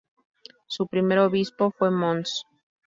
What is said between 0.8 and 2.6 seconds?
primer obispo fue Mons.